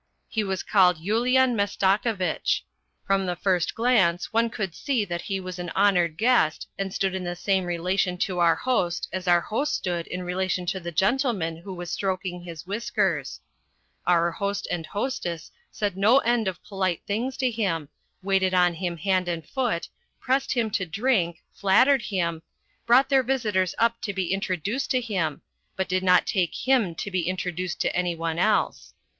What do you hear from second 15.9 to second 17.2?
no end of polite